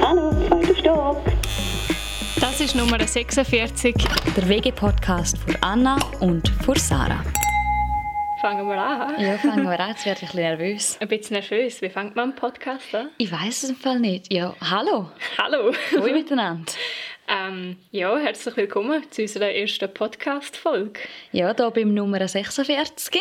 [0.00, 1.22] Hallo, zweiter Stock.
[2.40, 3.94] Das ist Nummer 46.
[4.36, 7.24] Der WG-Podcast für Anna und für Sarah.
[8.40, 9.20] Fangen wir an.
[9.20, 9.90] Ja, fangen wir an.
[9.90, 10.98] Jetzt werde ich ein bisschen nervös.
[11.00, 11.82] Ein bisschen nervös.
[11.82, 13.10] Wie fängt man einen Podcast an?
[13.18, 14.32] Ich weiß es im Fall nicht.
[14.32, 15.10] Ja, hallo.
[15.38, 15.72] Hallo.
[15.92, 16.72] Hallo miteinander.
[17.28, 21.00] ähm, ja, herzlich willkommen zu unserer ersten Podcast-Folge.
[21.32, 23.20] Ja, hier beim Nummer 46.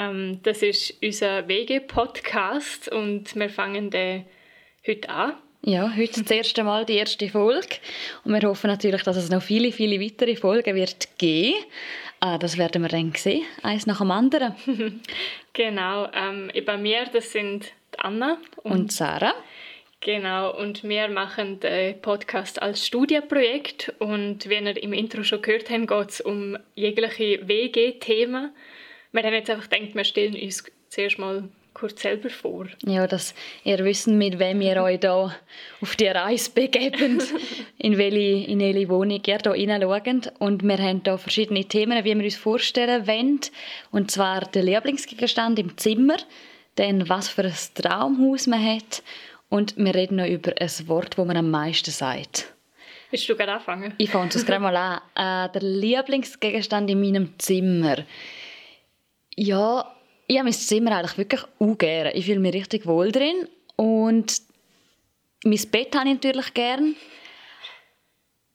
[0.00, 4.24] Ähm, das ist unser WG-Podcast und wir fangen den
[4.86, 5.34] heute an.
[5.62, 7.76] Ja, heute das erste Mal die erste Folge.
[8.24, 11.54] Und wir hoffen natürlich, dass es noch viele, viele weitere Folgen wird geben.
[12.18, 14.54] Ah, das werden wir dann sehen, eins nach dem anderen.
[15.52, 16.08] Genau.
[16.14, 19.34] Ähm, bei mir, das sind Anna und, und Sarah.
[20.00, 25.68] Genau, und wir machen den Podcast als Studienprojekt und wie ihr im Intro schon gehört
[25.68, 28.52] habt, geht es um jegliche WG-Themen.
[29.12, 32.66] Wir haben jetzt einfach gedacht, wir stellen uns zuerst mal kurz selber vor.
[32.84, 35.34] Ja, dass ihr wisst, mit wem ihr euch da
[35.80, 37.22] auf die Reise begeben,
[37.78, 40.32] in welche, in welche Wohnung ihr hier hineinschaut.
[40.38, 43.40] Und wir haben hier verschiedene Themen, wie wir uns vorstellen wollen.
[43.90, 46.16] Und zwar der Lieblingsgegenstand im Zimmer,
[46.76, 49.02] dann was für ein Traumhaus man hat
[49.48, 52.54] und wir reden noch über ein Wort, das man am meisten sagt.
[53.10, 53.92] Willst du gerade anfangen?
[53.98, 55.48] Ich fange es gerade mal an.
[55.48, 57.96] Äh, der Lieblingsgegenstand in meinem Zimmer.
[59.36, 62.12] Ja, ich habe mein Zimmer eigentlich wirklich auch gerne.
[62.12, 63.48] Ich fühle mich richtig wohl drin.
[63.76, 64.42] Und
[65.44, 66.94] mein Bett habe ich natürlich gern.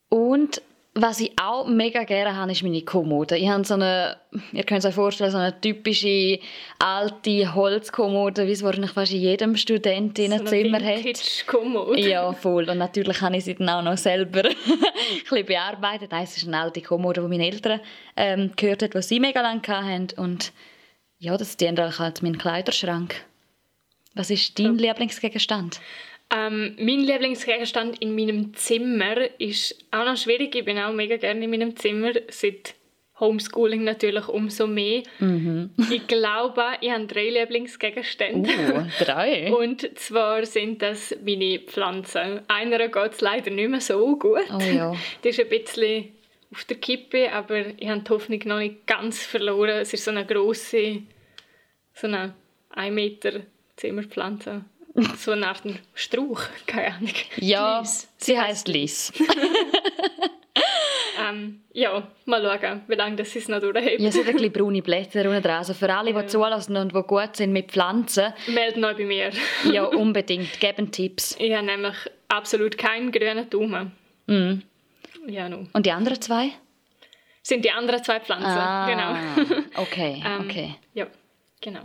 [0.10, 0.62] Und
[0.98, 3.38] was ich auch mega gerne habe, ist meine Kommode.
[3.38, 4.16] Ich habe so eine,
[4.54, 6.40] ihr könnt es euch vorstellen, so eine typische
[6.80, 11.46] alte Holzkommode, wie es wahrscheinlich fast in jedem Student in einem so Zimmer hat.
[11.48, 12.00] Kommode.
[12.00, 12.70] Ja, voll.
[12.70, 14.56] Und natürlich habe ich sie dann auch noch selber ein
[15.22, 16.14] bisschen bearbeitet.
[16.14, 17.82] Das ist eine alte Kommode, die meine Eltern
[18.16, 20.08] ähm, gehört haben, die sie mega lange hatten.
[20.18, 20.54] Und
[21.20, 23.26] ja, das dient eigentlich als mein Kleiderschrank.
[24.14, 24.94] Was ist dein ja.
[24.94, 25.82] Lieblingsgegenstand?
[26.34, 30.56] Ähm, mein Lieblingsgegenstand in meinem Zimmer ist auch noch schwierig.
[30.56, 32.12] Ich bin auch mega gerne in meinem Zimmer.
[32.30, 32.76] Seit
[33.20, 35.04] Homeschooling natürlich umso mehr.
[35.20, 35.70] Mhm.
[35.90, 38.50] Ich glaube, ich habe drei Lieblingsgegenstände.
[38.50, 39.54] Uh, drei?
[39.58, 42.42] Und zwar sind das meine Pflanzen.
[42.48, 44.42] Einer geht es leider nicht mehr so gut.
[44.54, 44.94] Oh, ja.
[45.24, 46.10] Die ist ein bisschen
[46.52, 49.78] auf der Kippe, aber ich habe die Hoffnung noch nicht ganz verloren.
[49.82, 51.02] Es ist so eine grosse,
[51.94, 52.34] so eine
[52.70, 53.42] 1 Meter
[53.78, 54.64] Zimmerpflanze
[55.18, 55.62] so eine Art
[55.94, 57.14] Strauch, keine Ahnung.
[57.38, 58.08] Ja, Lies.
[58.18, 59.12] sie heißt Lies.
[61.20, 64.00] ähm, ja, mal schauen, wie lange das es noch durchhält.
[64.00, 65.58] Ja, es hat ein bisschen braune Blätter unten dran.
[65.58, 66.28] Also für alle, die ja.
[66.28, 68.34] zulassen und die gut sind mit Pflanzen.
[68.48, 69.32] Melden euch bei mir.
[69.72, 70.60] ja, unbedingt.
[70.60, 71.36] Geben Tipps.
[71.40, 71.96] Ich habe nämlich
[72.30, 73.92] absolut keinen grünen Daumen.
[74.28, 74.62] Mm.
[75.28, 75.68] Ja, no.
[75.74, 76.52] Und die anderen zwei?
[77.42, 79.62] Sind die anderen zwei Pflanzen, ah, genau.
[79.76, 80.76] okay, ähm, okay.
[80.96, 81.06] Ja,
[81.62, 81.82] genau.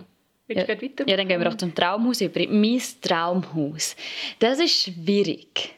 [0.50, 0.64] Ja,
[1.06, 2.40] ja, dann gehen wir doch zum Traumhaus über.
[2.48, 3.94] Mein Traumhaus.
[4.40, 5.74] Das ist schwierig.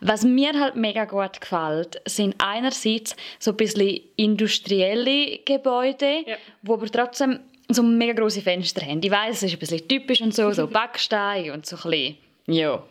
[0.00, 6.36] Was mir halt mega gut gefällt, sind einerseits so ein bisschen industrielle Gebäude, ja.
[6.62, 9.00] wo aber trotzdem so mega große Fenster haben.
[9.02, 12.16] Ich weiß, es ist ein bisschen typisch und so, so Backstein und so ein bisschen,
[12.46, 12.82] ja.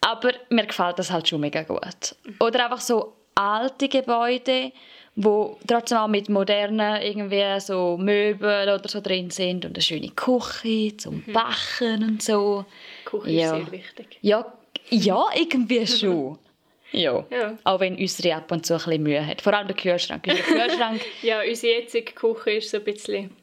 [0.00, 2.14] Aber mir gefällt das halt schon mega gut.
[2.38, 4.72] Oder einfach so alte Gebäude,
[5.16, 10.10] wo trotzdem auch mit modernen irgendwie so Möbel oder so drin sind und eine schöne
[10.10, 11.32] Küche zum mhm.
[11.32, 12.66] Backen und so.
[13.06, 13.56] Küche ja.
[13.56, 14.18] ist sehr wichtig.
[14.20, 14.52] Ja,
[14.90, 16.38] ja irgendwie schon.
[16.92, 17.26] Ja.
[17.30, 17.58] ja.
[17.64, 19.42] Auch wenn unsere ab und zu ein bisschen Mühe hat.
[19.42, 20.22] Vor allem der Kühlschrank.
[20.22, 23.36] Der Kühlschrank ja, unsere jetzige Küche ist so ein bisschen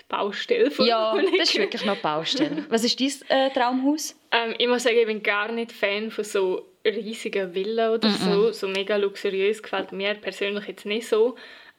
[0.00, 2.64] die Baustelle von Ja, das ist wirklich noch Baustelle.
[2.70, 4.16] Was ist dein äh, Traumhaus?
[4.32, 8.12] Ähm, ich muss sagen, ich bin gar nicht Fan von so riesigen Villa oder mm
[8.12, 8.32] -mm.
[8.32, 11.36] so, so mega luxuriös, gefällt mir persönlich jetzt nicht so.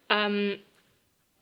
[0.10, 0.60] Ähm,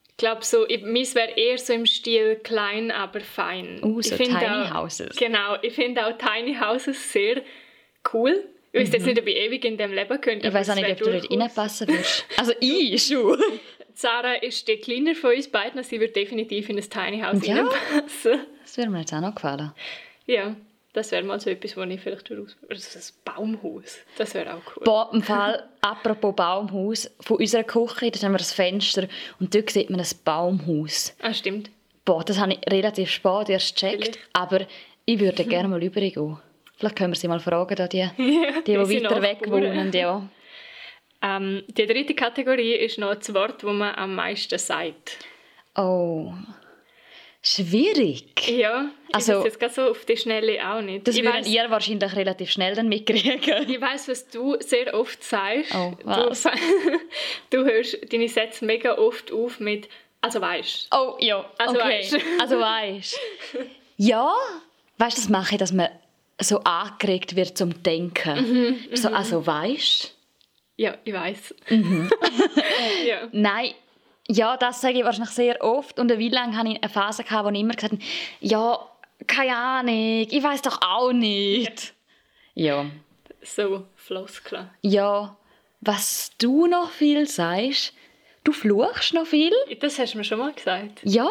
[0.09, 3.79] ich glaube, so, meins wäre eher so im Stil klein, aber fein.
[3.83, 5.16] Uh, so Tiny auch, Houses.
[5.16, 7.44] Genau, ich finde auch Tiny Houses sehr
[8.13, 8.44] cool.
[8.72, 9.09] Ich weiß jetzt mhm.
[9.09, 10.47] nicht, ob ich ewig in dem leben könnte.
[10.47, 12.25] Ich weiß auch nicht, ob du dort reinpassen würdest.
[12.38, 13.39] Also ich schon.
[13.94, 17.57] Sarah ist die kleiner von uns beiden, sie wird definitiv in ein Tiny House ja,
[17.57, 18.39] reinpassen.
[18.63, 19.72] Das würde mir jetzt auch noch gefallen.
[20.25, 20.56] Ja.
[20.97, 22.57] Das wäre mal so etwas, wo ich vielleicht aus...
[22.67, 24.83] Also ein Baumhaus, das wäre auch cool.
[24.83, 29.07] Boah, im Fall, apropos Baumhaus, von unserer Küche, da haben wir ein Fenster
[29.39, 31.15] und dort sieht man ein Baumhaus.
[31.21, 31.69] Ah, stimmt.
[32.03, 34.65] Boah, das habe ich relativ spät erst gecheckt, aber
[35.05, 36.39] ich würde gerne mal übergehen.
[36.77, 39.91] Vielleicht können wir sie mal fragen, die, die, die, die weiter weg wohnen.
[39.93, 40.27] Ja.
[41.21, 45.19] Ähm, die dritte Kategorie ist noch das Wort, das man am meisten sagt.
[45.75, 46.33] Oh...
[47.42, 48.50] Schwierig.
[48.50, 51.07] Ja, ich also, weiß jetzt gerade so auf die Schnelle auch nicht.
[51.07, 53.69] Das ich würden ihr wahrscheinlich relativ schnell dann mitkriegen.
[53.69, 55.74] Ich weiß, was du sehr oft sagst.
[55.74, 56.44] Oh, was?
[56.44, 56.50] Du,
[57.51, 59.88] du hörst deine Sätze mega oft auf mit
[60.22, 60.89] «also weißt».
[60.94, 62.00] Oh, ja, also okay.
[62.00, 62.18] Weißt.
[62.42, 63.19] also weißt.
[63.98, 64.34] Ja,
[64.98, 65.89] weißt du, das mache ich, dass man
[66.42, 68.78] so angeregt wird zum Denken.
[68.94, 70.16] so, also weißt
[70.75, 71.56] Ja, ich weiß.
[73.06, 73.30] ja.
[73.31, 73.74] Nein,
[74.27, 76.00] ja, das sage ich wahrscheinlich sehr oft.
[76.00, 78.03] Und eine Weile lang hatte ich eine Phase, wo ich immer gesagt habe,
[78.41, 78.79] ja,
[79.25, 81.94] keine Ahnung, ich weiß doch auch nicht.
[82.53, 82.85] Ja.
[83.41, 84.69] So Floskeln.
[84.81, 85.38] Ja,
[85.81, 87.94] was du noch viel sagst,
[88.44, 89.51] du fluchst noch viel.
[89.79, 91.00] Das hast du mir schon mal gesagt.
[91.03, 91.29] Ja,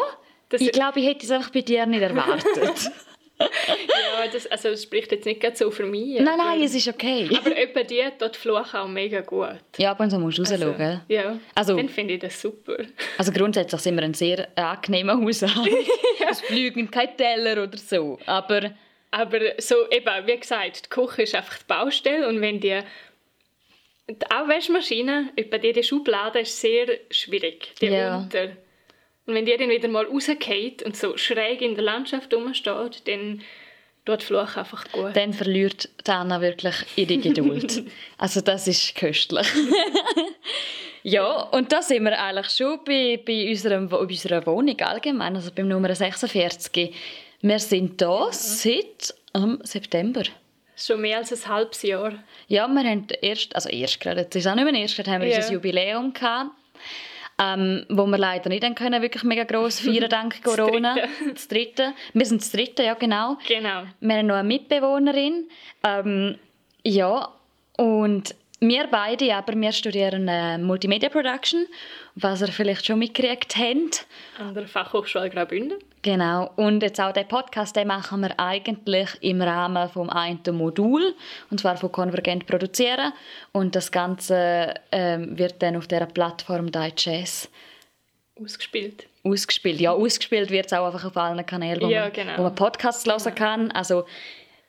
[0.49, 2.91] Das- ich glaube, ich hätte es einfach bei dir nicht erwartet.
[3.39, 6.19] Ja, das, also das spricht jetzt nicht so für mich.
[6.19, 7.29] nein, aber- nein, es ist okay.
[7.37, 9.57] Aber etwa die tut Fluchen auch mega gut.
[9.77, 10.63] Ja, ab und zu musst du rausschauen.
[10.63, 11.01] Also, gell?
[11.07, 12.77] ja, Also- dann finde ich das super.
[13.17, 15.53] Also grundsätzlich sind wir ein sehr angenehmer Haushalt.
[16.29, 18.19] Es fliegen kein Teller oder so.
[18.25, 18.71] Aber
[19.11, 22.81] Aber so eben, wie gesagt, die Küche ist einfach die Baustelle und wenn die
[24.09, 28.17] die Abwaschmaschine, etwa die Schublade ist sehr schwierig, die Ja.
[28.17, 28.49] unter.
[29.27, 33.41] Und wenn die dann wieder mal rausgeht und so schräg in der Landschaft rumsteht, dann
[34.05, 35.15] tut Fluch einfach gut.
[35.15, 37.83] dann verliert die Anna wirklich ihre Geduld.
[38.17, 39.45] also das ist köstlich.
[41.03, 45.51] ja, und da sind wir eigentlich schon bei, bei, unserem, bei unserer Wohnung allgemein, also
[45.53, 46.93] beim Nummer 46.
[47.41, 50.23] Wir sind da seit ähm, September.
[50.75, 52.13] Schon mehr als ein halbes Jahr.
[52.47, 55.11] Ja, wir haben erst, also erst gerade, jetzt ist es auch nicht mehr erst, gerade
[55.11, 55.37] haben wir Ja.
[55.37, 56.51] unser Jubiläum gehabt,
[57.39, 60.95] ähm, wo wir leider nicht haben können, wirklich mega gross feiern dank Corona.
[61.33, 61.93] Das dritte.
[62.13, 63.37] Wir sind das dritte, ja genau.
[63.47, 63.83] Genau.
[63.99, 65.47] Wir haben noch eine Mitbewohnerin.
[65.83, 66.37] Ähm,
[66.83, 67.29] ja,
[67.77, 71.67] und wir beide, aber wir studieren äh, Multimedia Production,
[72.15, 74.07] was ihr vielleicht schon mitgekriegt habt.
[74.39, 75.77] An der Fachhochschule Graubünden.
[76.07, 76.49] Genau.
[76.55, 81.13] Und jetzt auch den Podcast, den machen wir eigentlich im Rahmen vom einen Modul,
[81.51, 83.11] und zwar von Konvergent produzieren.
[83.51, 87.49] Und das Ganze ähm, wird dann auf der Plattform Digest
[88.41, 89.05] Ausgespielt.
[89.25, 89.81] ausgespielt.
[89.81, 92.37] Ja, ausgespielt wird es auch einfach auf allen Kanälen, wo, Ja, man, genau.
[92.37, 93.71] wo man Podcasts hören kann.
[93.71, 94.05] Also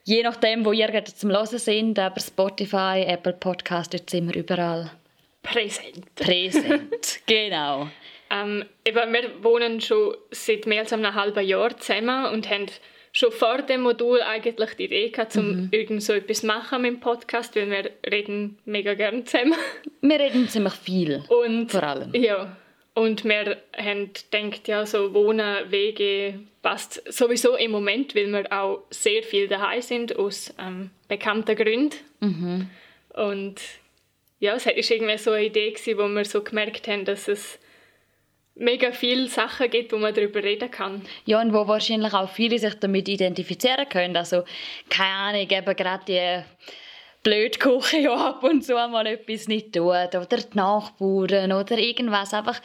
[0.02, 4.34] je nachdem, wo ihr gerade zum Hören sind, aber Spotify, Apple Podcast, dort sind wir
[4.34, 4.90] überall
[5.44, 6.12] Präsent.
[6.16, 7.20] präsent.
[7.26, 7.86] genau.
[8.30, 12.66] Ähm, eben, wir wohnen schon seit mehr als einem halben Jahr zusammen und haben
[13.12, 15.68] schon vor dem Modul eigentlich die Idee gehabt, um Mhm.
[15.70, 19.54] irgend so etwas machen mit dem Podcast, weil wir reden mega gerne zusammen.
[20.02, 21.24] Wir reden ziemlich viel.
[21.28, 22.14] Und, Vor allem.
[22.14, 22.56] Ja.
[22.94, 28.82] Und wir haben gedacht, ja, so Wohnen, Wege passt sowieso im Moment, weil wir auch
[28.90, 31.96] sehr viel daheim sind, aus ähm, bekannten Gründen.
[32.20, 32.70] Mhm.
[33.14, 33.60] Und
[34.40, 37.58] ja, es war irgendwie so eine Idee, gewesen, wo wir so gemerkt haben, dass es
[38.58, 41.02] mega viele Sachen gibt, wo man darüber reden kann.
[41.24, 44.16] Ja, und wo wahrscheinlich auch viele sich damit identifizieren können.
[44.16, 44.44] Also,
[44.90, 46.42] keine Ahnung, eben gerade die
[47.22, 49.84] blöde Küche, ja ab und zu mal etwas nicht tut.
[49.86, 52.34] Oder die Nachbarn oder irgendwas.
[52.34, 52.60] Einfach,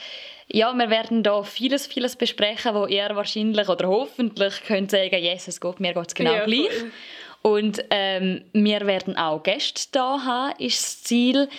[0.47, 5.47] ja, wir werden da vieles, vieles besprechen, wo ihr wahrscheinlich oder hoffentlich könnt sagen, yes,
[5.47, 6.69] es geht, mir geht es genau Ja, gleich.
[6.69, 6.91] voll.
[7.41, 11.49] Und ähm, wir werden auch Gäste da haben, ist das Ziel,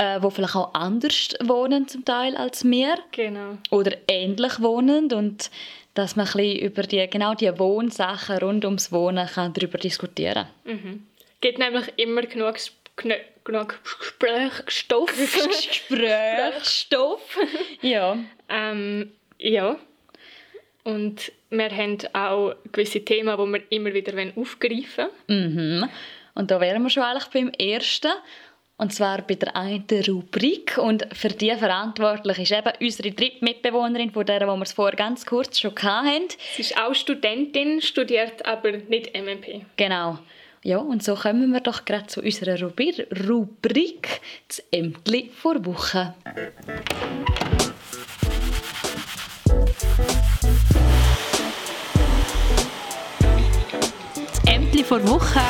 [0.00, 3.58] äh, wo vielleicht auch anders wohnen zum Teil als wir Genau.
[3.70, 5.50] oder ähnlich wohnend und
[5.92, 10.46] dass man ein bisschen über die, genau die Wohnsachen rund ums Wohnen kann darüber diskutieren
[10.64, 12.54] Es gibt nämlich immer genug,
[12.96, 15.12] genug, genug Gesprächsstoff.
[15.14, 17.38] Gesprächsstoff.
[17.82, 18.16] ja.
[18.48, 19.76] ähm, ja.
[20.82, 25.82] Und wir haben auch gewisse Themen, die wir immer wieder aufgreifen wollen.
[25.82, 25.88] Mhm.
[26.34, 28.12] Und da wären wir schon eigentlich beim ersten.
[28.80, 30.78] Und zwar bei der einen Rubrik.
[30.78, 34.96] Und für die verantwortlich ist eben unsere dritte Mitbewohnerin, von der, wo wir es vorher
[34.96, 36.28] ganz kurz schon hatten.
[36.56, 39.66] Sie ist auch Studentin, studiert aber nicht MMP.
[39.76, 40.18] Genau.
[40.62, 46.14] Ja, und so kommen wir doch gerade zu unserer Rubri Rubrik, das Ämtli vor Woche.
[54.46, 55.40] Ämtli vor Woche.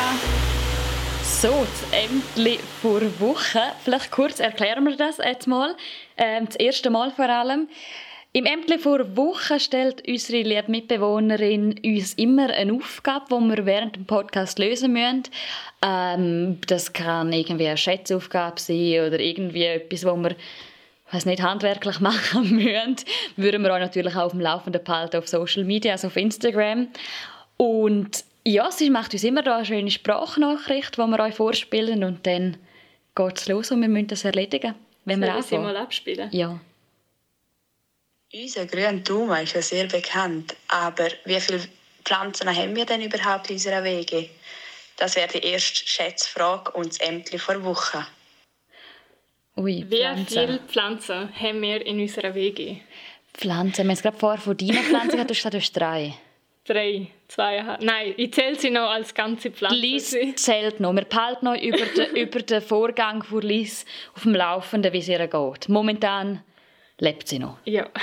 [1.43, 3.63] So, das Ämtli vor Woche.
[3.83, 5.75] Vielleicht kurz erklären wir das jetzt mal.
[6.19, 7.67] Ähm, das erste Mal vor allem.
[8.35, 13.97] Im Ämtli vor Woche stellt unsere liebe Mitbewohnerin uns immer eine Aufgabe, die wir während
[13.97, 15.23] dem Podcast lösen müssen.
[15.83, 20.37] Ähm, das kann irgendwie eine Schätzaufgabe sein oder irgendwie etwas, wo wir
[21.11, 22.97] weiß nicht, handwerklich machen müssen,
[23.37, 26.89] würden wir euch natürlich auch auf dem Laufenden behalten auf Social Media, also auf Instagram.
[27.57, 32.27] Und ja, sie macht uns immer da eine schöne Sprachnachricht, die wir euch vorspielen und
[32.27, 32.57] dann
[33.15, 36.29] geht es los und wir müssen das erledigen, wenn wir Sollen wir sie mal abspielen?
[36.33, 36.59] Ja.
[38.33, 41.61] Unser grüner Daumen ist ja sehr bekannt, aber wie viele
[42.05, 44.31] Pflanzen haben wir denn überhaupt in unserer Wege?
[44.97, 48.07] Das wäre die erste Schätzfrage und das Ämtli vor Woche.
[49.57, 50.27] Ui, Wie Pflanzen.
[50.27, 52.77] viele Pflanzen haben wir in unserer WG?
[53.35, 53.79] Pflanzen.
[53.79, 56.15] Wir haben es gerade vorher von deinen Pflanzen gesagt, du hast drei.
[56.65, 57.83] Drei, zweieinhalb.
[57.83, 59.77] Nein, ich zähle sie noch als ganze Pflanze.
[59.77, 60.95] Lies zählt noch.
[60.95, 65.09] Wir behalten noch über den, über den Vorgang von Lies auf dem Laufenden, wie es
[65.09, 65.69] ihr geht.
[65.69, 66.43] Momentan
[66.99, 67.59] lebt sie noch.
[67.65, 67.89] Ja.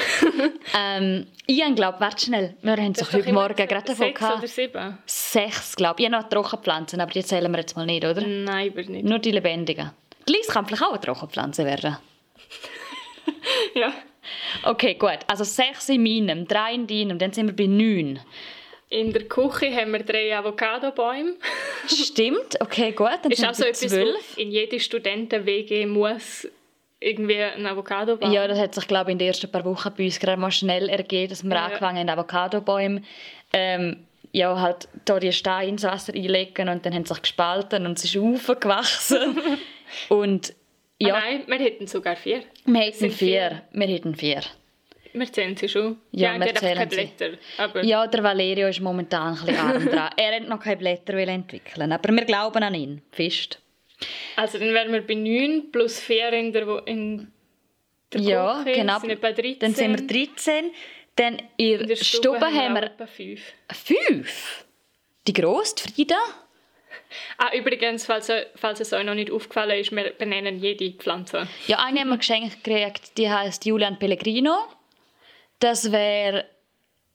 [0.75, 4.47] Ähm, ich glaube, warte schnell, wir haben es heute Morgen gerade davon Sechs oder gehabt.
[4.49, 4.97] sieben?
[5.05, 6.07] Sechs, glaube ich.
[6.07, 8.21] Ich habe noch Trockenpflanzen, aber die zählen wir jetzt mal nicht, oder?
[8.21, 9.05] Nein, aber nicht.
[9.05, 9.91] Nur die lebendigen.
[10.27, 11.97] Die Lies kann vielleicht auch eine Trockenpflanze werden.
[13.73, 13.93] Ja.
[14.63, 15.19] Okay, gut.
[15.27, 18.19] Also sechs in meinem, drei in deinem, dann sind wir bei neun.
[18.89, 21.33] In der Küche haben wir drei Avocadobäume.
[21.87, 23.09] Stimmt, okay, gut.
[23.21, 24.37] Dann Ist sind auch so etwas, zwölf.
[24.37, 26.47] in jede Studenten-WG muss
[26.99, 28.31] irgendwie ein Avocadobaum.
[28.31, 30.51] Ja, das hat sich, glaube ich, in den ersten paar Wochen bei uns gerade mal
[30.51, 31.65] schnell ergeben, dass wir Ja.
[31.65, 33.01] angefangen haben, Avocadobäume
[33.53, 37.85] ähm, ja, halt da die Steine ins Wasser einlegen und dann haben sie sich gespalten
[37.85, 39.37] und es ist aufgewachsen.
[40.09, 40.53] und
[40.99, 41.07] ja.
[41.09, 42.43] ja, Ah, nein, wir hätten sogar vier.
[42.65, 43.63] wir hätten sind vier.
[43.71, 44.41] Wir hätten vier.
[45.13, 45.97] Wir zählen sie schon.
[46.11, 46.95] Ja, die wir zählen keine sie.
[46.95, 47.37] Blätter.
[47.57, 50.09] Aber Ja, der Valerio ist momentan ein bisschen arm dran.
[50.17, 53.01] Er hat noch keine Blätter entwickeln, aber wir glauben an ihn.
[53.11, 53.59] Fest.
[54.35, 57.31] Also dann wären wir bei 9 plus 4 in der, in
[58.13, 58.75] der Ja, Küche.
[58.79, 58.99] genau.
[58.99, 59.59] Sind etwa 13.
[59.59, 60.71] Dann sind wir 13.
[61.15, 63.41] Dann in In der Stube, Stube haben wir etwa 5.
[63.73, 64.65] fünf.
[65.27, 66.15] Die grosse, Frieda.
[67.37, 71.47] Ah, übrigens, falls, falls es euch noch nicht aufgefallen ist, wir benennen jede Pflanze.
[71.67, 74.55] Ja, eine haben wir geschenkt gekriegt, die heißt Julian Pellegrino.
[75.59, 76.45] Das wäre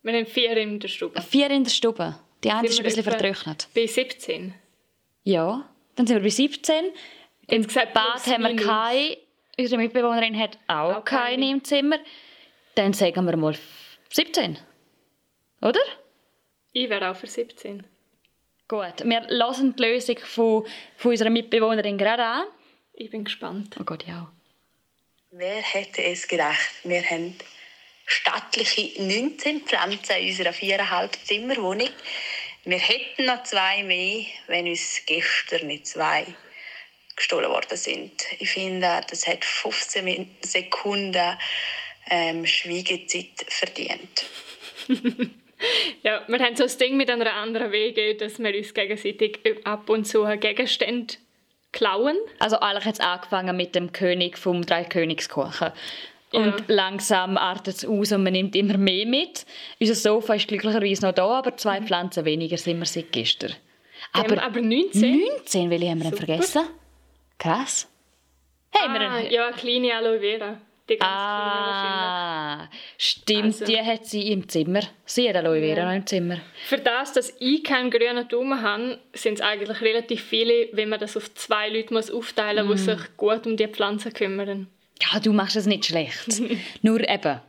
[0.02, 1.20] Wir haben vier in der Stube.
[1.22, 2.18] vier in der Stube.
[2.42, 3.68] Die eine ist ein bisschen vertrocknet.
[3.74, 4.54] Bei 17.
[5.24, 6.86] Ja, dann sind wir bei 17.
[7.48, 9.16] Im gesagt, Bad haben wir keine.
[9.58, 11.48] Unsere Mitbewohnerin hat auch, Auch keine.
[11.50, 11.98] im Zimmer.
[12.74, 13.54] Dann sagen wir mal
[14.10, 14.58] 17.
[15.60, 15.80] Oder?
[16.72, 17.84] Ich wäre auch für 17.
[18.72, 22.46] Gut, wir lassen die Lösung von, von unserer Mitbewohnerin gerade an.
[22.94, 23.76] Ich bin gespannt.
[23.78, 24.32] Oh Gott, ja.
[25.30, 26.70] Wer hätte es gedacht?
[26.82, 27.36] Wir haben
[28.06, 31.90] stattliche 19 Pflanzen in unserer viereinhalb Zimmerwohnung.
[32.64, 36.24] Wir hätten noch zwei mehr, wenn uns gestern nicht zwei
[37.14, 38.22] gestohlen worden sind.
[38.38, 41.36] Ich finde, das hat 15 Min- Sekunden
[42.08, 44.24] ähm, Schweigezeit verdient.
[46.02, 49.88] Ja, wir haben so das Ding mit einer anderen Wege, dass wir uns gegenseitig ab
[49.88, 51.14] und zu Gegenstände
[51.72, 52.16] klauen.
[52.38, 55.72] Also eigentlich hat es angefangen mit dem König vom Dreikönigskuchen.
[56.32, 56.56] Und Ja.
[56.68, 59.44] langsam artet es aus und man nimmt immer mehr mit.
[59.80, 63.54] Unser Sofa ist glücklicherweise noch da, aber zwei Pflanzen weniger sind wir seit gestern.
[64.12, 65.20] Aber, Aber aber 19?
[65.20, 66.62] 19, welche haben wir denn vergessen?
[67.38, 67.88] Krass.
[68.74, 70.60] Haben wir Ah, einen- ja, kleine Aloe Vera.
[70.92, 71.10] Die ganz.
[71.10, 72.68] Ah,
[72.98, 74.80] stimmt, Also- die hat sie im Zimmer.
[75.04, 75.86] Sie hat Aloe Vera Ja.
[75.86, 76.38] noch im Zimmer.
[76.66, 81.00] Für das, dass ich keinen grünen Daumen habe, sind es eigentlich relativ viele, wenn man
[81.00, 82.98] das auf zwei Leute muss aufteilen muss, die Mm.
[82.98, 84.68] sich gut um die Pflanzen kümmern.
[85.12, 86.26] Ja, du machst es nicht schlecht.
[86.82, 87.40] Nur eben,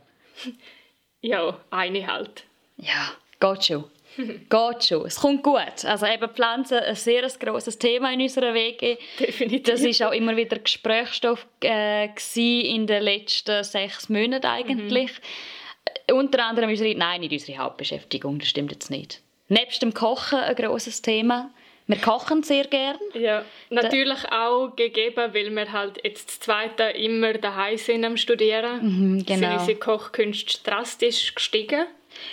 [1.20, 2.44] Ja, eine halt.
[2.76, 3.10] ja,
[3.40, 3.84] geht schon.
[4.50, 5.06] geht schon.
[5.06, 5.84] Es kommt gut.
[5.84, 8.96] Also eben Pflanzen, ein sehr grosses Thema in unserer WG.
[9.18, 9.62] Definitiv.
[9.64, 15.10] Das ist auch immer wieder Gesprächsstoff äh, in den letzten sechs Monaten eigentlich.
[16.06, 19.20] Äh, Unter anderem unsere, nein, nicht unsere Hauptbeschäftigung, das stimmt jetzt nicht.
[19.48, 21.50] Nebst dem Kochen ein grosses Thema.
[21.86, 22.96] Wir kochen sehr gern.
[23.12, 28.80] Ja, natürlich auch gegeben, weil wir halt jetzt das Zweite immer daheim sind am Studieren.
[29.16, 29.50] Mhm, genau.
[29.50, 31.86] Sind unsere Kochkünste drastisch gestiegen.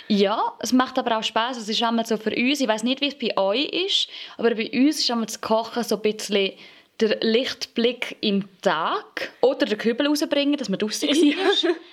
[0.08, 1.56] Ja, es macht aber auch Spaß.
[1.56, 4.54] Es ist einmal so für uns, ich weiß nicht, wie es bei euch ist, aber
[4.54, 6.52] bei uns ist einmal das Kochen so ein bisschen
[7.00, 11.74] der Lichtblick im Tag oder den Kübel rausbringen, dass man draußen war.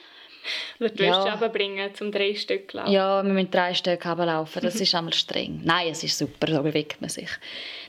[0.80, 1.10] Oder die Ja.
[1.24, 2.92] Wäsche runterbringen, zum drei Stück laufen.
[2.92, 4.62] Ja, wir müssen drei Stück laufen.
[4.64, 5.62] Das ist einmal streng.
[5.64, 7.30] Nein, es ist super, so bewegt man sich.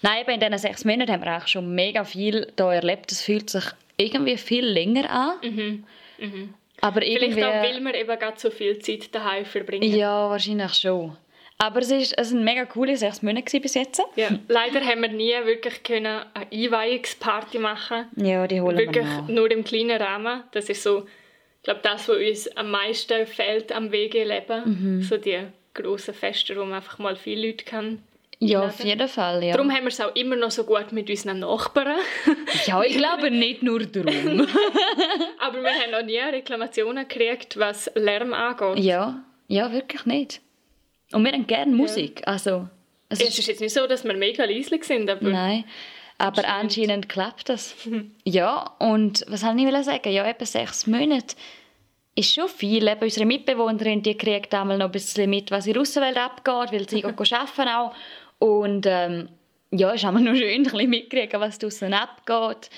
[0.03, 3.13] Nein, eben in diesen sechs Monaten haben wir auch schon mega viel hier erlebt.
[3.13, 3.65] Es fühlt sich
[3.97, 5.85] irgendwie viel länger an.
[6.81, 7.45] Aber Vielleicht irgendwie...
[7.45, 9.95] auch, weil wir eben gerade so viel Zeit daheim verbringen.
[9.95, 11.17] ja, wahrscheinlich schon.
[11.59, 14.03] Aber es, ist, es waren mega coole sechs Monate bis jetzt.
[14.17, 19.21] Ja, leider haben wir nie wirklich können eine Einweihungsparty machen Ja, die holen Wirklich wir
[19.23, 19.29] noch.
[19.29, 20.43] nur im kleinen Rahmen.
[20.53, 21.01] Das ist so,
[21.59, 24.63] ich glaube, das, was uns am meisten fehlt am Wegeleben.
[24.99, 25.03] Mhm.
[25.03, 25.39] So die
[25.75, 28.03] grossen Feste, wo man einfach mal viele Leute kann.
[28.43, 29.53] Ja, auf jeden Fall, ja.
[29.53, 31.99] Darum haben wir es auch immer noch so gut mit unseren Nachbarn.
[32.67, 34.41] Ja, ich glaube nicht nur darum.
[35.39, 38.83] Aber wir haben noch nie Reklamationen gekriegt, was Lärm angeht.
[38.83, 40.41] ja, ja, wirklich nicht.
[41.13, 42.23] Und wir haben gerne Musik.
[42.27, 42.69] Also,
[43.09, 45.65] es Es ist, ist jetzt nicht so, dass wir mega leislich sind, aber nein,
[46.17, 47.75] aber anscheinend klappt das.
[48.25, 50.13] ja, und was soll ich sagen?
[50.13, 51.35] Ja, eben sechs Monate
[52.15, 52.87] ist schon viel.
[52.87, 56.73] Eben unsere Mitbewohnerin, die kriegt einmal noch ein bisschen mit, was in der Außenwelt abgeht,
[56.73, 57.95] weil sie geht arbeiten auch.
[58.41, 59.29] Und ähm,
[59.71, 62.71] ja, ist einmal noch schön, ein bisschen mitkriegen, was draußen abgeht.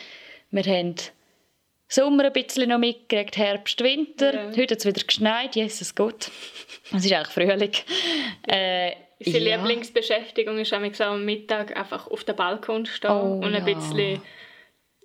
[0.50, 0.96] Wir haben
[1.88, 4.34] Sommer ein bisschen noch mitgekriegt, Herbst, Winter.
[4.34, 4.50] Ja.
[4.50, 6.30] Heute hat es wieder geschneit, Jesus Gott.
[6.94, 7.72] Es ist eigentlich Frühling.
[8.46, 8.92] Äh,
[9.24, 9.56] Unsere ja.
[9.56, 13.74] Lieblingsbeschäftigung ist so am Mittag einfach auf dem Balkon stehen Oh, und ein ja.
[13.74, 14.20] bisschen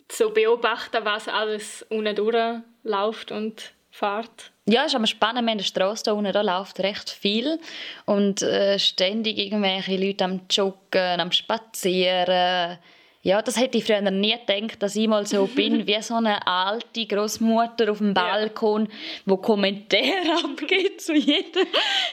[0.07, 4.51] zu beobachten, was alles unten durchläuft und fährt.
[4.69, 7.57] Ja, es ist aber spannend, wir haben eine Straße da unten, da läuft recht viel
[8.05, 12.77] und äh, ständig irgendwelche Leute am Joggen, am Spazieren.
[13.21, 16.45] Ja, das hätte ich früher nie gedacht, dass ich mal so bin, wie so eine
[16.45, 18.89] alte Großmutter auf dem Balkon,
[19.25, 21.61] wo Kommentare abgibt zu jeder,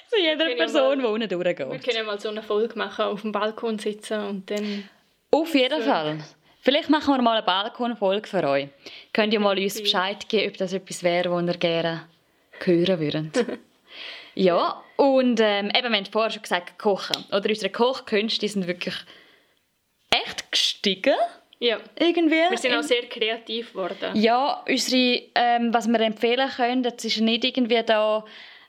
[0.09, 1.85] zu jeder ja Person, die unten Wir durchgeht.
[1.85, 4.89] können mal so eine Folge machen, auf dem Balkon sitzen und dann...
[5.33, 6.19] Auf jeden Fall.
[6.61, 8.69] Vielleicht machen wir mal eine Balkonfolge für euch.
[9.13, 12.14] Könnt ihr mal uns Bescheid geben, ob das etwas wäre, was ihr gerne
[12.61, 13.47] hören würdet.
[14.35, 17.25] ja, und ähm, eben, wir haben vorher schon gesagt, Kochen.
[17.31, 18.95] Oder unsere Kochkünste sind wirklich
[20.11, 21.15] echt gestiegen.
[21.59, 22.51] Ja, Irgendwie.
[22.51, 24.11] wir sind auch sehr kreativ geworden.
[24.15, 28.25] Ja, unsere, ähm, was wir empfehlen können, das ist nicht irgendwie da,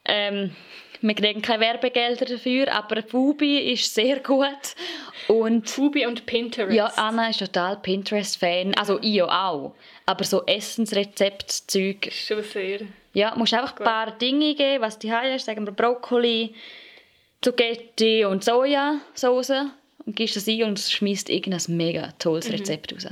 [0.05, 0.55] ähm,
[1.01, 4.47] wir kriegen keine Werbegelder dafür, aber Fubi ist sehr gut
[5.27, 6.73] und Fubi und Pinterest.
[6.73, 9.75] ja, Anna ist total Pinterest-Fan, also ich auch,
[10.05, 12.79] aber so Essensrezept-Zeug, Schon sehr.
[13.15, 16.53] Ja, musst einfach ein paar Dinge geben, was du hast, sagen wir Brokkoli,
[17.41, 19.71] Zucchetti und Sojasauce
[20.05, 23.07] und gibst das ein und schmeißt irgendein mega tolles Rezept raus.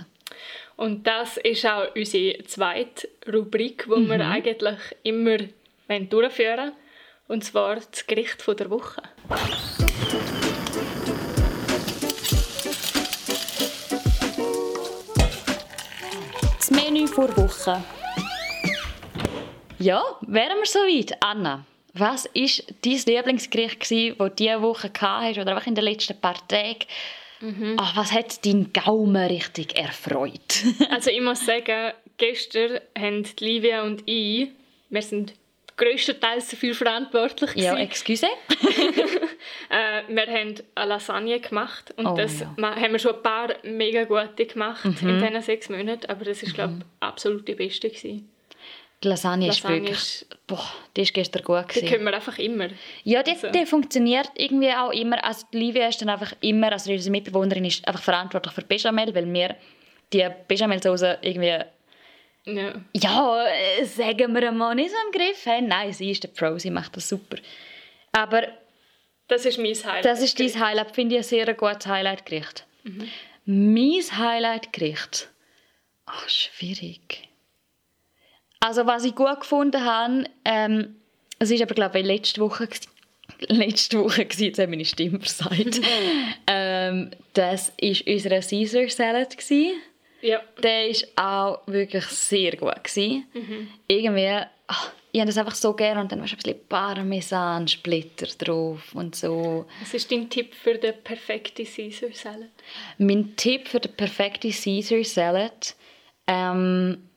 [0.75, 5.37] Und das ist auch unsere zweite Rubrik, die wir eigentlich immer
[5.87, 6.71] durchführen wollen.
[7.29, 9.01] Und zwar das Gericht von der Woche.
[16.57, 17.81] Das Menü vor Woche.
[19.83, 21.21] Ja, wären wir soweit.
[21.21, 25.83] Anna, was war dein Lieblingsgericht, gewesen, das du diese Woche hast oder einfach in den
[25.83, 26.85] letzten paar Tagen?
[27.75, 30.63] Ah, was hat deinen Gaumen richtig erfreut?
[30.89, 34.51] Also ich muss sagen, gestern haben Livia und ich,
[34.89, 35.33] wir sind
[35.75, 38.27] grösstenteils dafür verantwortlich ja, excuse.
[39.69, 42.53] äh, wir haben eine Lasagne gemacht und Oh, das ja.
[42.55, 42.65] Mhm.
[42.65, 46.53] haben wir schon ein paar mega gute gemacht in diesen sechs Monaten, aber das ist
[46.53, 48.29] glaube ich absolut die beste gewesen.
[49.03, 49.97] Die Lasagne, ist Lasagne wirklich...
[49.97, 51.65] ist- Boah, die ist gestern gut.
[51.69, 51.87] Die Gewesen.
[51.89, 52.67] können wir einfach immer.
[53.03, 55.23] Ja, die, Also- die funktioniert irgendwie auch immer.
[55.23, 59.13] Also die Livia ist dann einfach immer, also unsere Mitbewohnerin ist einfach verantwortlich für Bechamel,
[59.15, 59.55] weil wir
[60.11, 61.59] die Bechamelsauce irgendwie
[62.45, 62.73] Ja.
[62.93, 65.67] ja, äh, sagen wir mal, nicht so im Griff haben.
[65.67, 67.37] Nein, sie ist der Pro, sie macht das super.
[68.11, 68.47] Aber
[69.27, 70.05] Das ist mein Highlight.
[70.05, 72.65] das ist dein Highlight, finde ich ein sehr gutes Highlight-Gericht.
[73.45, 75.29] Mein Highlight-Gericht?
[76.05, 77.29] Ach, schwierig.
[78.63, 80.95] Also, was ich gut gefunden habe, ähm,
[81.37, 82.69] es ist aber, glaube ich, letzte Woche
[83.49, 85.81] letzte Woche gewesen, jetzt hat meine Stimme versagt.
[86.47, 89.37] ähm, das war unser Caesar Salad.
[89.37, 89.81] Gewesen.
[90.21, 90.41] Ja.
[90.61, 92.81] Der war auch wirklich sehr gut.
[92.85, 93.25] Gewesen.
[93.89, 98.95] Irgendwie, ach, ich habe das einfach so gerne und dann war ein bisschen Parmesan-Splitter drauf
[98.95, 99.65] und so.
[99.81, 102.49] Was ist dein Tipp für den perfekten Caesar Salad?
[102.97, 105.75] Mein Tipp für den perfekten Caesar Salad,
[106.27, 107.09] ähm,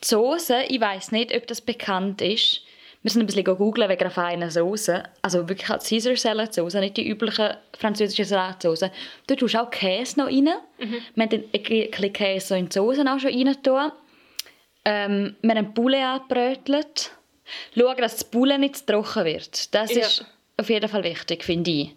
[0.00, 2.62] die Soße, ich weiß nicht, ob das bekannt ist.
[3.02, 5.02] Wir sind ein bisschen googeln wegen einer feinen Soße.
[5.22, 8.84] Also wirklich halt Caesar Salad Soße, nicht die übliche französische Salatsauce.
[9.26, 10.46] Da tust du auch Käse noch rein.
[10.78, 13.90] Wir haben dann ein bisschen Käse so in die Soße auch schon rein tun.
[14.84, 17.10] Ähm, wir haben Poulet angebrötelt.
[17.76, 19.74] Schauen, dass das Poulet nicht zu trocken wird.
[19.74, 20.00] Das Ja.
[20.02, 20.24] ist
[20.56, 21.94] auf jeden Fall wichtig, finde ich.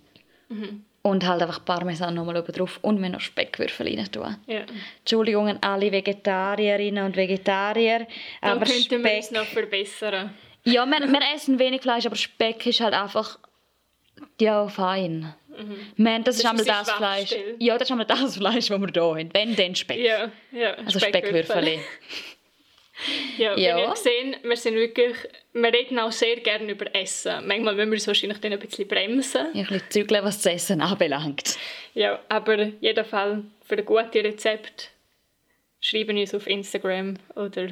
[1.05, 4.37] Und halt einfach Parmesan nochmal oben drauf und wir noch Speckwürfel rein tun.
[4.47, 4.61] Ja.
[4.97, 8.07] Entschuldigung an alle Vegetarierinnen und Vegetarier,
[8.41, 9.37] Dann aber könnten wir es Speck...
[9.37, 10.33] noch verbessern.
[10.63, 13.37] Ja, wir, wir essen wenig Fleisch, aber Speck ist halt einfach...
[14.41, 15.31] Ja, fein.
[15.95, 17.35] Wir haben, das, ist ist einmal das Fleisch.
[17.59, 19.29] Ja, das ist einmal das Fleisch, das wir hier haben.
[19.31, 19.99] Wenn, dann Speck.
[19.99, 20.73] Ja, ja.
[20.73, 21.81] also Speckwürfel.
[23.38, 23.77] Ja, Ja.
[23.79, 25.15] ihr sehen, wir sind wirklich,
[25.53, 27.45] wir reden auch sehr gerne über Essen.
[27.47, 29.47] Manchmal müssen wir uns wahrscheinlich dann ein bisschen bremsen.
[29.53, 31.58] Ja, ein bisschen zügeln, was das Essen anbelangt.
[31.93, 32.69] Ja, aber
[33.03, 34.91] Fall für ein gutes Rezept
[35.81, 37.67] schreiben uns auf Instagram oder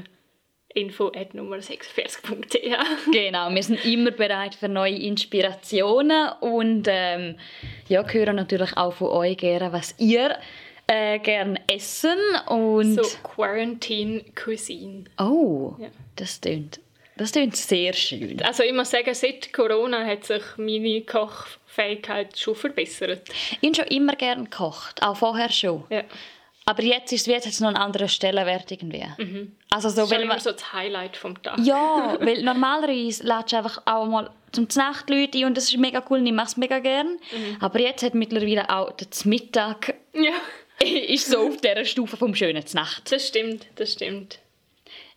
[0.76, 2.78] info at nummer 46.ch.
[3.12, 7.38] Genau, wir sind immer bereit für neue Inspirationen und ähm,
[7.88, 10.38] ja, hören natürlich auch von euch gerne, was ihr
[10.88, 12.18] äh, gerne essen
[12.48, 15.06] und So Quarantine Cuisine.
[15.20, 15.88] oh, Ja.
[16.16, 16.80] das tönt,
[17.18, 18.42] das tönt sehr schön.
[18.44, 23.28] Also ich muss sagen, seit Corona hat sich meine Kochfähigkeit schon verbessert.
[23.62, 25.84] Ich habe schon immer gerne gekocht, auch vorher schon.
[25.90, 26.04] Ja.
[26.66, 29.04] Aber jetzt ist es jetzt noch einen anderen Stellenwert irgendwie.
[29.70, 31.60] Also so, Das ist weil immer man, so das Highlight vom Tag.
[31.60, 35.78] ja, weil normalerweise lädst du einfach auch mal zum Nacht Leute ein und das ist
[35.78, 37.18] mega cool und ich mache es mega gerne.
[37.60, 40.32] Aber jetzt hat mittlerweile auch der Mittag ja.
[41.08, 43.12] ist so auf dieser Stufe vom schönen Nacht.
[43.12, 44.40] Das stimmt, das stimmt.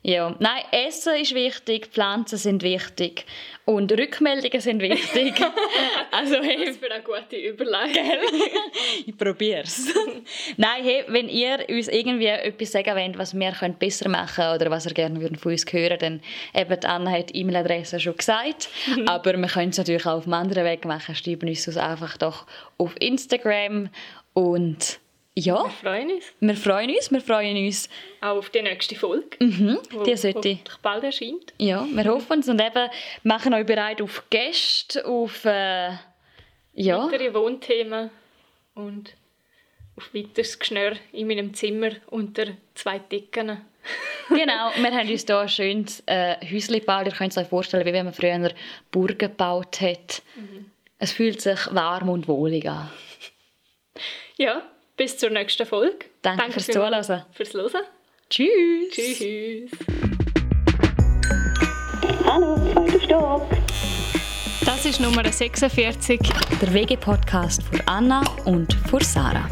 [0.03, 3.27] Ja, nein, Essen ist wichtig, Pflanzen sind wichtig
[3.65, 5.35] und Rückmeldungen sind wichtig.
[6.13, 8.05] also hey, Das für eine gute Überleitung.
[9.07, 9.93] ich probier's.
[10.57, 14.55] nein, hey, wenn ihr uns irgendwie etwas sagen wollt, was wir können besser machen können
[14.55, 16.21] oder was ihr gerne würden von uns hören dann
[16.55, 18.69] eben die Anna hat die E-Mail-Adresse schon gesagt,
[19.07, 21.17] aber wir können es natürlich auch auf einem anderen Weg machen.
[21.17, 22.47] Schreiben uns das einfach doch
[22.79, 23.89] auf Instagram
[24.35, 25.01] und
[25.39, 26.25] ja, Wir freuen uns.
[26.41, 27.91] wir freuen uns, wir freuen uns.
[28.23, 29.37] Auch auf die nächste Folge.
[29.39, 31.53] Mhm, wo die sollte hoffentlich bald erscheint.
[31.59, 32.89] Ja, wir hoffen es und eben
[33.23, 35.91] machen euch bereit auf Gäste, auf äh,
[36.73, 38.11] ja, Weitere Wohnthemen
[38.75, 39.15] und
[39.97, 43.61] auf weiteres Geschnür in meinem Zimmer unter zwei Decken.
[44.31, 44.71] genau.
[44.77, 47.07] Wir haben uns hier ein schönes äh, Häuschen gebaut.
[47.07, 48.53] Ihr könnt es euch vorstellen, wie wenn man früher
[48.91, 50.23] Burgen gebaut hat.
[50.99, 52.91] Es fühlt sich warm und wohlig an.
[54.39, 54.63] Ja,
[54.97, 56.07] bis zur nächsten Folge.
[56.23, 57.25] Danke fürs vielmals Zuhören.
[57.33, 57.85] Fürs Hören.
[58.31, 58.91] Tschüss.
[58.93, 59.71] Tschüss.
[62.25, 63.47] Hallo, zweiter Stock.
[64.65, 66.21] Das ist Nummer 46.
[66.61, 69.49] Der WG-Podcast für Anna und für Sarah.